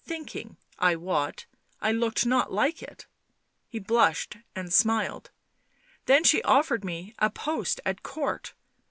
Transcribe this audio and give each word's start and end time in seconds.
thinking, 0.03 0.57
I 0.79 0.95
wot, 0.95 1.45
I 1.79 1.91
looked 1.91 2.25
not 2.25 2.51
like 2.51 2.81
it." 2.81 3.05
He 3.69 3.77
blushed 3.77 4.35
and 4.55 4.73
smiled." 4.73 5.29
Then 6.07 6.23
she 6.23 6.41
offered 6.41 6.83
me 6.83 7.13
a 7.19 7.29
post 7.29 7.79
at 7.85 8.01
Court. 8.01 8.55